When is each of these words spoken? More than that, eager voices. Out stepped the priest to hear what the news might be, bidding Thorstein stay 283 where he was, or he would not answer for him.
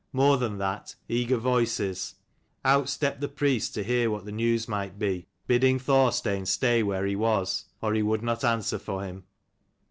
More 0.13 0.37
than 0.37 0.57
that, 0.57 0.95
eager 1.07 1.37
voices. 1.37 2.15
Out 2.65 2.89
stepped 2.89 3.21
the 3.21 3.27
priest 3.29 3.75
to 3.75 3.83
hear 3.83 4.09
what 4.09 4.25
the 4.25 4.31
news 4.31 4.67
might 4.67 4.97
be, 4.97 5.27
bidding 5.45 5.77
Thorstein 5.77 6.47
stay 6.47 6.79
283 6.81 6.83
where 6.87 7.05
he 7.05 7.15
was, 7.15 7.65
or 7.83 7.93
he 7.93 8.01
would 8.01 8.23
not 8.23 8.43
answer 8.43 8.79
for 8.79 9.03
him. 9.03 9.25